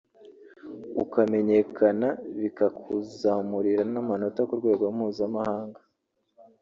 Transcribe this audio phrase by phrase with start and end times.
[1.03, 2.07] ukamenyekana
[2.39, 5.79] bikakuzamurira n’amanota ku rwego mpuzamahanga